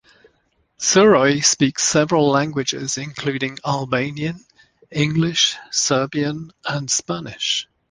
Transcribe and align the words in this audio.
Surroi 0.79 1.45
speaks 1.45 1.87
several 1.87 2.27
languages, 2.31 2.97
including: 2.97 3.59
Albanian, 3.63 4.43
English, 4.89 5.55
Serbian 5.69 6.51
and 6.67 6.89
Spanish. 6.89 7.67